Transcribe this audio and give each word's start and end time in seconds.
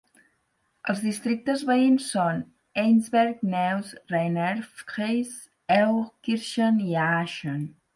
Els 0.93 1.03
districtes 1.07 1.65
veïns 1.67 2.07
són 2.15 2.41
Heinsberg, 2.85 3.45
Neuss, 3.55 3.95
Rhein-Erft-Kreis, 4.15 5.41
Euskirchen 5.81 6.87
i 6.93 7.03
Aachen. 7.09 7.67